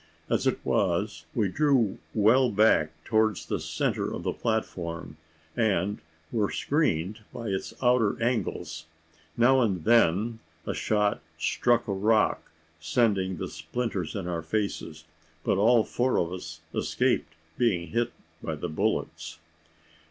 [0.31, 5.17] As it was, we drew well back towards the centre of the platform;
[5.55, 5.99] and
[6.31, 8.87] were screened by its outer angles.
[9.37, 15.05] Now and then a shot struck the rock, sending the splinters in our faces;
[15.43, 18.11] but all four of us escaped being hit
[18.41, 19.37] by the bullets.